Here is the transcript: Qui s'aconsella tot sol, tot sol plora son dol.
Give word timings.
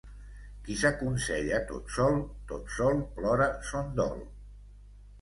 Qui 0.67 0.77
s'aconsella 0.83 1.59
tot 1.73 1.95
sol, 1.99 2.19
tot 2.55 2.75
sol 2.81 3.01
plora 3.21 3.51
son 3.71 3.97
dol. 4.05 4.29